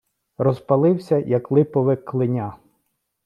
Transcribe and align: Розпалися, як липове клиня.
Розпалися, 0.37 1.17
як 1.17 1.51
липове 1.51 1.95
клиня. 1.95 2.57